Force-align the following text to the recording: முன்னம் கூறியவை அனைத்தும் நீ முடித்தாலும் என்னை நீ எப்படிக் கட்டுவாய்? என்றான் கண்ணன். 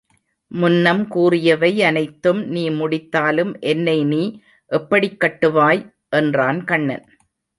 முன்னம் 0.51 1.07
கூறியவை 1.07 1.83
அனைத்தும் 1.83 2.47
நீ 2.47 2.63
முடித்தாலும் 2.69 3.59
என்னை 3.59 4.03
நீ 4.03 4.23
எப்படிக் 4.71 5.19
கட்டுவாய்? 5.19 5.81
என்றான் 6.09 6.63
கண்ணன். 6.63 7.05